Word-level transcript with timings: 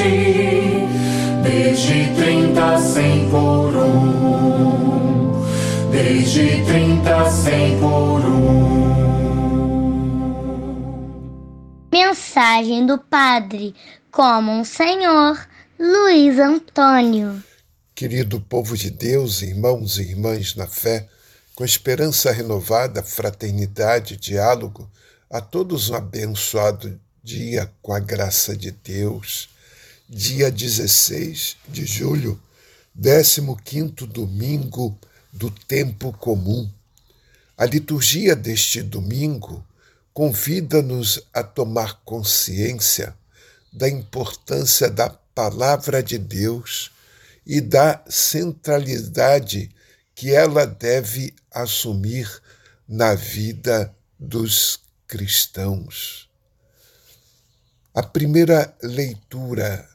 abundante, 0.00 0.88
desde 1.42 2.14
trinta, 2.14 2.78
cem 2.78 3.28
por 3.30 3.76
um, 3.76 5.32
desde 5.90 6.64
trinta, 6.64 7.30
cem 7.30 7.78
por 7.78 8.20
um. 8.24 8.80
Mensagem 11.92 12.86
do 12.86 12.98
Padre 12.98 13.74
como 14.10 14.50
um 14.52 14.64
Senhor 14.64 15.38
Luiz 15.78 16.38
Antônio. 16.38 17.42
Querido 17.94 18.40
povo 18.40 18.76
de 18.76 18.90
Deus, 18.90 19.42
irmãos 19.42 19.98
e 19.98 20.02
irmãs 20.02 20.54
na 20.54 20.66
fé, 20.66 21.06
com 21.54 21.64
esperança 21.64 22.32
renovada, 22.32 23.02
fraternidade, 23.02 24.16
diálogo, 24.16 24.90
a 25.30 25.40
todos 25.40 25.90
um 25.90 25.94
abençoado 25.94 26.98
dia 27.22 27.70
com 27.82 27.92
a 27.92 28.00
graça 28.00 28.56
de 28.56 28.70
Deus. 28.70 29.49
Dia 30.12 30.50
16 30.50 31.56
de 31.68 31.86
julho, 31.86 32.42
15 33.00 34.06
domingo 34.08 34.98
do 35.32 35.52
tempo 35.52 36.12
comum. 36.12 36.68
A 37.56 37.64
liturgia 37.64 38.34
deste 38.34 38.82
domingo 38.82 39.64
convida-nos 40.12 41.22
a 41.32 41.44
tomar 41.44 42.00
consciência 42.04 43.16
da 43.72 43.88
importância 43.88 44.90
da 44.90 45.10
palavra 45.10 46.02
de 46.02 46.18
Deus 46.18 46.90
e 47.46 47.60
da 47.60 48.02
centralidade 48.08 49.70
que 50.12 50.32
ela 50.34 50.66
deve 50.66 51.32
assumir 51.52 52.28
na 52.88 53.14
vida 53.14 53.94
dos 54.18 54.80
cristãos. 55.06 56.28
A 57.94 58.02
primeira 58.02 58.76
leitura 58.82 59.89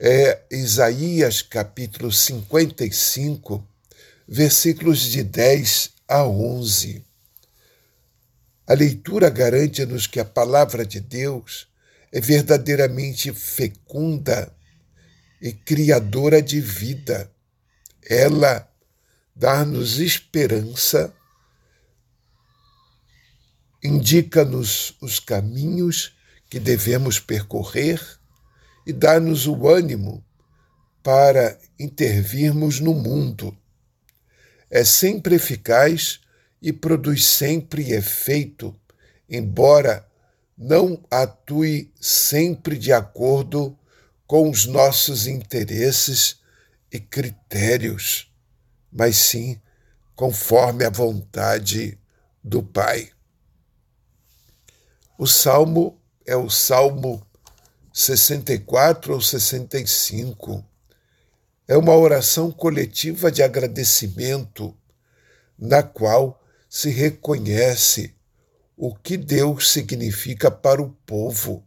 é 0.00 0.44
Isaías 0.52 1.42
capítulo 1.42 2.12
55, 2.12 3.66
versículos 4.28 5.00
de 5.00 5.24
10 5.24 5.90
a 6.06 6.24
11. 6.24 7.04
A 8.64 8.74
leitura 8.74 9.28
garante-nos 9.28 10.06
que 10.06 10.20
a 10.20 10.24
palavra 10.24 10.86
de 10.86 11.00
Deus 11.00 11.66
é 12.12 12.20
verdadeiramente 12.20 13.32
fecunda 13.32 14.54
e 15.42 15.52
criadora 15.52 16.40
de 16.40 16.60
vida. 16.60 17.28
Ela 18.08 18.70
dá-nos 19.34 19.98
esperança, 19.98 21.12
indica-nos 23.82 24.94
os 25.00 25.18
caminhos 25.18 26.16
que 26.48 26.60
devemos 26.60 27.18
percorrer 27.18 28.17
e 28.88 28.92
dá-nos 28.92 29.46
o 29.46 29.68
ânimo 29.68 30.24
para 31.02 31.58
intervirmos 31.78 32.80
no 32.80 32.94
mundo. 32.94 33.54
É 34.70 34.82
sempre 34.82 35.34
eficaz 35.34 36.20
e 36.62 36.72
produz 36.72 37.26
sempre 37.26 37.92
efeito, 37.92 38.74
embora 39.28 40.08
não 40.56 41.04
atue 41.10 41.92
sempre 42.00 42.78
de 42.78 42.90
acordo 42.90 43.78
com 44.26 44.48
os 44.48 44.64
nossos 44.64 45.26
interesses 45.26 46.40
e 46.90 46.98
critérios, 46.98 48.32
mas 48.90 49.16
sim 49.18 49.60
conforme 50.16 50.86
a 50.86 50.90
vontade 50.90 51.98
do 52.42 52.62
Pai. 52.62 53.10
O 55.18 55.26
salmo 55.26 56.00
é 56.24 56.34
o 56.34 56.48
Salmo 56.48 57.27
64 58.00 59.12
ou 59.12 59.20
65. 59.20 60.64
É 61.66 61.76
uma 61.76 61.96
oração 61.96 62.52
coletiva 62.52 63.28
de 63.28 63.42
agradecimento, 63.42 64.72
na 65.58 65.82
qual 65.82 66.40
se 66.68 66.90
reconhece 66.90 68.14
o 68.76 68.94
que 68.94 69.16
Deus 69.16 69.72
significa 69.72 70.48
para 70.48 70.80
o 70.80 70.90
povo 71.04 71.66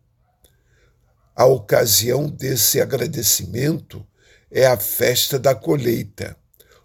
a 1.35 1.45
ocasião 1.45 2.29
desse 2.29 2.79
agradecimento 2.79 4.07
é 4.49 4.65
a 4.65 4.77
festa 4.77 5.37
da 5.37 5.53
colheita, 5.53 6.37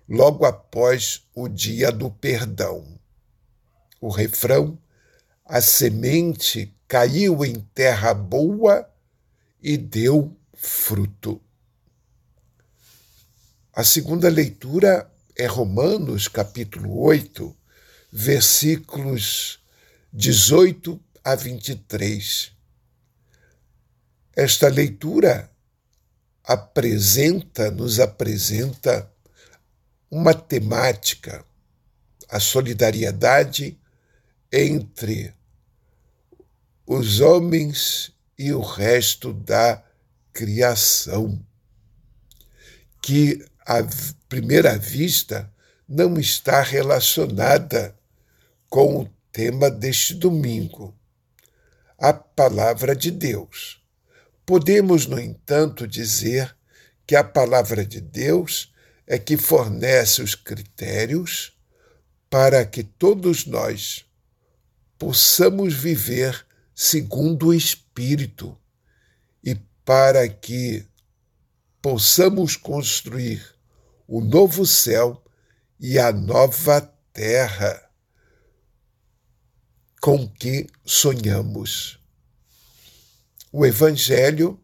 logo 0.08 0.44
após 0.44 1.22
o 1.34 1.46
dia 1.46 1.92
do 1.92 2.10
perdão. 2.10 2.98
O 4.00 4.08
refrão: 4.08 4.76
a 5.44 5.60
semente 5.60 6.74
caiu 6.88 7.44
em 7.44 7.54
terra 7.74 8.12
boa 8.12 8.88
e 9.66 9.76
deu 9.76 10.38
fruto. 10.54 11.42
A 13.72 13.82
segunda 13.82 14.28
leitura 14.28 15.10
é 15.36 15.46
Romanos, 15.46 16.28
capítulo 16.28 16.98
8, 17.00 17.56
versículos 18.12 19.58
18 20.12 20.98
a 21.24 21.34
23 21.34 22.56
esta 24.36 24.68
leitura 24.68 25.50
apresenta, 26.44 27.70
nos 27.70 27.98
apresenta 27.98 29.10
uma 30.10 30.34
temática, 30.34 31.42
a 32.28 32.38
solidariedade 32.38 33.80
entre 34.52 35.34
os 36.86 37.20
homens 37.20 38.12
e 38.38 38.52
o 38.52 38.60
resto 38.60 39.32
da 39.32 39.82
criação, 40.32 41.40
que 43.02 43.44
à 43.66 43.78
primeira 44.28 44.78
vista 44.78 45.50
não 45.88 46.18
está 46.18 46.62
relacionada 46.62 47.96
com 48.68 49.02
o 49.02 49.08
tema 49.32 49.70
deste 49.70 50.14
domingo, 50.14 50.94
a 51.98 52.12
palavra 52.12 52.94
de 52.94 53.10
Deus. 53.10 53.82
Podemos, 54.44 55.06
no 55.06 55.18
entanto, 55.18 55.86
dizer 55.86 56.54
que 57.06 57.16
a 57.16 57.24
palavra 57.24 57.84
de 57.84 58.00
Deus 58.00 58.72
é 59.06 59.18
que 59.18 59.36
fornece 59.36 60.22
os 60.22 60.34
critérios 60.34 61.56
para 62.28 62.64
que 62.64 62.82
todos 62.82 63.46
nós 63.46 64.04
possamos 64.98 65.74
viver 65.74 66.45
segundo 66.78 67.46
o 67.46 67.54
Espírito 67.54 68.54
e 69.42 69.54
para 69.82 70.28
que 70.28 70.86
possamos 71.80 72.54
construir 72.54 73.42
o 74.06 74.20
novo 74.20 74.66
céu 74.66 75.24
e 75.80 75.98
a 75.98 76.12
nova 76.12 76.82
terra 77.14 77.82
com 80.02 80.28
que 80.28 80.66
sonhamos. 80.84 81.98
O 83.50 83.64
Evangelho 83.64 84.60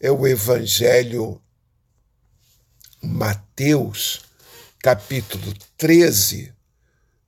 é 0.00 0.10
o 0.10 0.26
Evangelho 0.26 1.40
Mateus, 3.00 4.22
capítulo 4.80 5.54
13, 5.76 6.52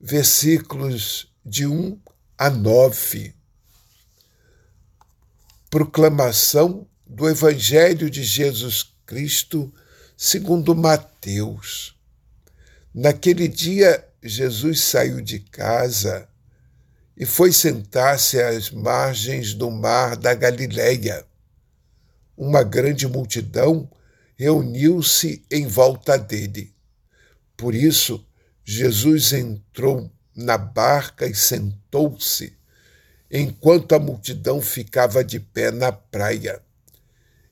versículos 0.01 1.31
de 1.45 1.65
1 1.65 1.97
a 2.37 2.49
9. 2.49 3.40
Proclamação 5.71 6.85
do 7.07 7.29
Evangelho 7.29 8.09
de 8.09 8.25
Jesus 8.25 8.93
Cristo 9.05 9.73
segundo 10.17 10.75
Mateus. 10.75 11.97
Naquele 12.93 13.47
dia, 13.47 14.05
Jesus 14.21 14.81
saiu 14.81 15.21
de 15.21 15.39
casa 15.39 16.27
e 17.15 17.25
foi 17.25 17.53
sentar-se 17.53 18.41
às 18.41 18.69
margens 18.69 19.53
do 19.53 19.71
mar 19.71 20.17
da 20.17 20.33
Galileia. 20.33 21.25
Uma 22.35 22.63
grande 22.63 23.07
multidão 23.07 23.89
reuniu-se 24.35 25.41
em 25.49 25.67
volta 25.67 26.17
dele. 26.17 26.75
Por 27.55 27.73
isso, 27.73 28.27
Jesus 28.65 29.31
entrou 29.31 30.11
na 30.35 30.57
barca 30.57 31.25
e 31.25 31.33
sentou-se, 31.33 32.57
enquanto 33.31 33.95
a 33.95 33.99
multidão 33.99 34.61
ficava 34.61 35.23
de 35.23 35.39
pé 35.39 35.71
na 35.71 35.91
praia, 35.91 36.61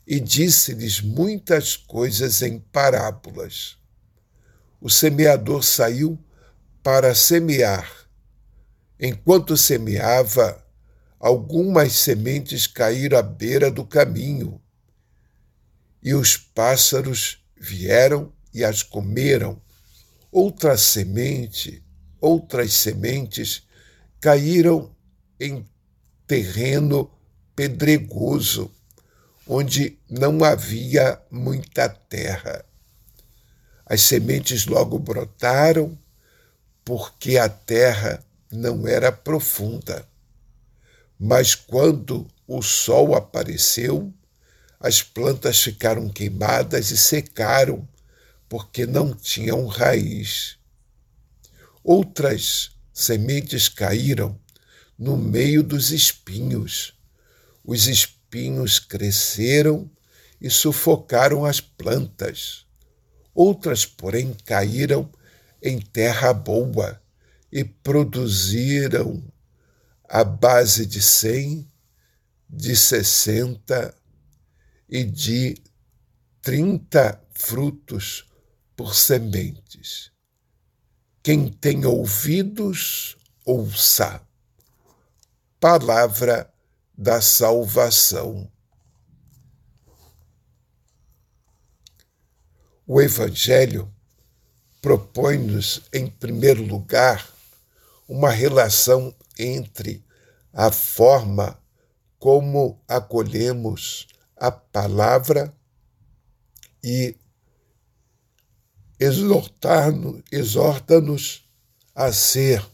e 0.05 0.19
disse-lhes 0.19 1.01
muitas 1.01 1.77
coisas 1.77 2.41
em 2.41 2.59
parábolas. 2.59 3.77
O 4.81 4.89
semeador 4.89 5.63
saiu 5.63 6.19
para 6.83 7.13
semear 7.15 7.99
Enquanto 8.99 9.55
semeava, 9.55 10.61
algumas 11.17 11.93
sementes 11.93 12.67
caíram 12.67 13.17
à 13.17 13.21
beira 13.21 13.71
do 13.71 13.85
caminho, 13.85 14.61
e 16.03 16.13
os 16.13 16.35
pássaros 16.35 17.41
vieram 17.57 18.33
e 18.53 18.61
as 18.61 18.83
comeram. 18.83 19.61
Outra 20.29 20.77
semente, 20.77 21.81
outras 22.19 22.73
sementes 22.73 23.63
caíram 24.19 24.93
em 25.39 25.65
terreno 26.27 27.09
pedregoso, 27.55 28.71
onde 29.47 29.97
não 30.09 30.43
havia 30.43 31.19
muita 31.31 31.89
terra. 31.89 32.63
As 33.85 34.01
sementes 34.01 34.65
logo 34.65 34.99
brotaram, 34.99 35.97
porque 36.85 37.37
a 37.37 37.49
terra 37.49 38.23
não 38.51 38.87
era 38.87 39.11
profunda. 39.11 40.07
Mas 41.19 41.55
quando 41.55 42.27
o 42.47 42.61
sol 42.61 43.15
apareceu, 43.15 44.13
as 44.79 45.01
plantas 45.01 45.61
ficaram 45.61 46.07
queimadas 46.09 46.91
e 46.91 46.97
secaram, 46.97 47.87
porque 48.47 48.85
não 48.85 49.13
tinham 49.13 49.65
raiz. 49.67 50.57
Outras 51.83 52.71
sementes 52.93 53.67
caíram 53.67 54.39
no 54.99 55.15
meio 55.15 55.63
dos 55.63 55.91
espinhos. 55.91 56.93
Os 57.63 57.87
espinhos 57.87 58.79
cresceram 58.79 59.89
e 60.41 60.49
sufocaram 60.49 61.45
as 61.45 61.61
plantas. 61.61 62.65
Outras, 63.33 63.85
porém, 63.85 64.35
caíram 64.45 65.09
em 65.63 65.79
terra 65.79 66.33
boa 66.33 67.01
e 67.49 67.63
produziram 67.63 69.23
a 70.03 70.23
base 70.23 70.85
de 70.85 71.01
cem, 71.01 71.71
de 72.49 72.75
sessenta 72.75 73.95
e 74.87 75.05
de 75.05 75.55
trinta 76.41 77.21
frutos 77.31 78.25
por 78.75 78.95
sementes. 78.95 80.11
Quem 81.21 81.49
tem 81.49 81.85
ouvidos, 81.85 83.15
ouça. 83.45 84.28
Palavra 85.59 86.49
da 86.97 87.19
salvação. 87.19 88.49
O 92.87 93.01
Evangelho 93.01 93.93
propõe-nos, 94.81 95.81
em 95.91 96.07
primeiro 96.07 96.63
lugar, 96.63 97.29
uma 98.07 98.29
relação 98.29 99.13
entre 99.37 100.01
a 100.53 100.71
forma 100.71 101.61
como 102.17 102.81
acolhemos 102.87 104.07
a 104.37 104.49
palavra 104.49 105.53
e 106.81 107.17
exortar-nos, 108.97 110.23
exorta-nos 110.31 111.43
a 111.93 112.13
ser 112.13 112.65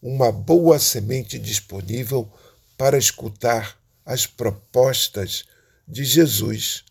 uma 0.00 0.30
boa 0.30 0.78
semente 0.78 1.38
disponível 1.38 2.32
para 2.76 2.96
escutar 2.96 3.78
as 4.04 4.26
propostas 4.26 5.44
de 5.86 6.04
Jesus, 6.04 6.84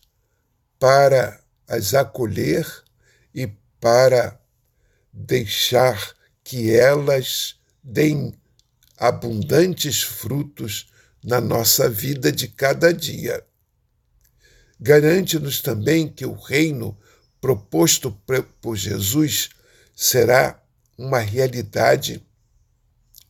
para 0.78 1.40
as 1.66 1.94
acolher 1.94 2.66
e 3.34 3.46
para 3.80 4.40
deixar 5.12 6.14
que 6.44 6.74
elas 6.74 7.56
deem 7.82 8.34
abundantes 8.96 10.02
frutos 10.02 10.90
na 11.22 11.40
nossa 11.40 11.88
vida 11.88 12.30
de 12.30 12.48
cada 12.48 12.92
dia. 12.92 13.44
Garante-nos 14.80 15.60
também 15.60 16.08
que 16.08 16.24
o 16.24 16.34
reino 16.34 16.96
proposto 17.40 18.12
por 18.60 18.76
Jesus 18.76 19.50
será 19.94 20.62
uma 20.96 21.18
realidade 21.18 22.24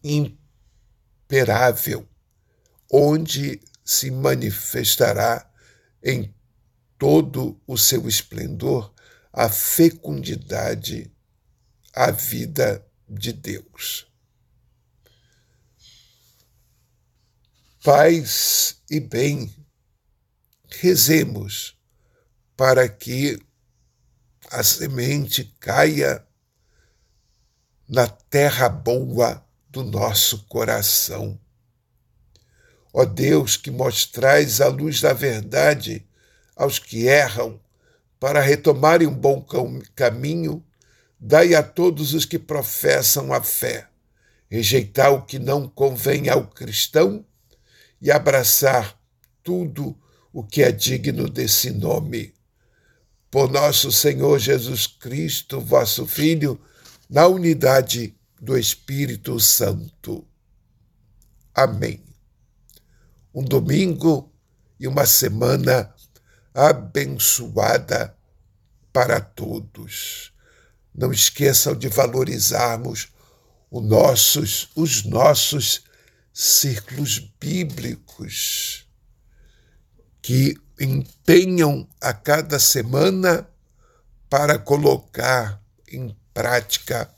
imperável, 0.03 2.09
onde 2.91 3.61
se 3.85 4.11
manifestará 4.11 5.51
em 6.03 6.35
todo 6.99 7.61
o 7.67 7.77
seu 7.77 8.09
esplendor 8.09 8.93
a 9.33 9.49
fecundidade, 9.49 11.13
a 11.95 12.11
vida 12.11 12.85
de 13.09 13.33
Deus. 13.33 14.07
Paz 17.83 18.83
e 18.91 19.01
bem 19.01 19.55
rezemos 20.69 21.79
para 22.57 22.89
que 22.89 23.41
a 24.51 24.63
semente 24.63 25.45
caia 25.61 26.27
na 27.89 28.09
terra 28.09 28.69
boa 28.69 29.48
do 29.69 29.85
nosso 29.85 30.45
coração. 30.47 31.39
Ó 32.93 33.05
Deus, 33.05 33.57
que 33.57 33.71
mostrais 33.71 34.61
a 34.61 34.69
luz 34.69 35.01
da 35.01 35.13
verdade 35.13 36.07
aos 36.57 36.79
que 36.79 37.07
erram, 37.07 37.61
para 38.19 38.41
retomarem 38.41 39.07
um 39.07 39.15
bom 39.15 39.47
caminho, 39.95 40.65
dai 41.21 41.55
a 41.55 41.63
todos 41.63 42.15
os 42.15 42.25
que 42.25 42.39
professam 42.39 43.33
a 43.33 43.41
fé, 43.41 43.89
rejeitar 44.51 45.13
o 45.13 45.23
que 45.23 45.39
não 45.39 45.69
convém 45.69 46.29
ao 46.29 46.49
cristão 46.49 47.25
e 48.03 48.11
abraçar 48.11 48.99
tudo 49.43 49.97
o 50.33 50.43
que 50.43 50.63
é 50.63 50.73
digno 50.73 51.29
desse 51.29 51.71
nome. 51.71 52.35
Por 53.31 53.51
nosso 53.51 53.93
Senhor 53.93 54.39
Jesus 54.39 54.87
Cristo, 54.87 55.61
vosso 55.61 56.07
Filho, 56.07 56.61
na 57.09 57.27
unidade 57.27 58.18
do 58.41 58.57
Espírito 58.57 59.39
Santo. 59.41 60.27
Amém. 61.55 62.05
Um 63.35 63.45
domingo 63.45 64.33
e 64.79 64.87
uma 64.87 65.07
semana 65.07 65.95
abençoada 66.55 68.17
para 68.93 69.21
todos. 69.21 70.33
Não 70.95 71.13
esqueçam 71.13 71.75
de 71.75 71.89
valorizarmos 71.89 73.09
os 73.71 73.85
nossos, 73.85 74.71
os 74.75 75.05
nossos 75.05 75.85
círculos 76.33 77.19
bíblicos 77.41 78.87
que 80.23 80.57
empenham 80.81 81.89
a 82.01 82.13
cada 82.13 82.59
semana 82.59 83.49
para 84.29 84.59
colocar 84.59 85.63
em 85.91 86.17
prática 86.33 87.13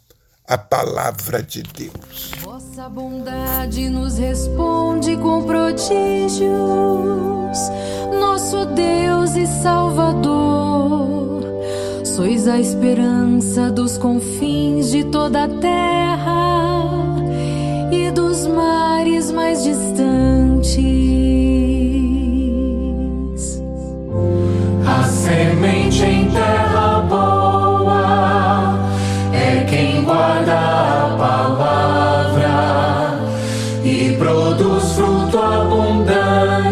a 0.51 0.59
palavra 0.59 1.41
de 1.41 1.63
Deus. 1.63 2.33
Vossa 2.41 2.89
bondade 2.89 3.89
nos 3.89 4.19
responde 4.19 5.17
com 5.17 5.45
prodígios, 5.45 6.51
nosso 8.19 8.67
Deus 8.67 9.37
e 9.37 9.47
Salvador. 9.47 11.45
Sois 12.05 12.49
a 12.49 12.59
esperança 12.59 13.71
dos 13.71 13.97
confins 13.97 14.91
de 14.91 15.05
toda 15.05 15.45
a 15.45 15.49
terra 15.49 17.15
e 17.93 18.11
dos 18.11 18.45
mares 18.49 19.31
mais 19.31 19.63
distantes. 19.63 20.10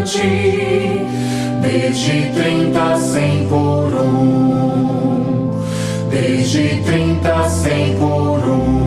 Abundante, 0.08 1.06
desde 1.60 2.32
trinta, 2.32 2.96
cem 2.96 3.46
por 3.48 3.92
um, 3.94 5.50
desde 6.10 6.82
trinta, 6.82 7.48
cem 7.48 7.94
por 7.96 8.48
um. 8.48 8.77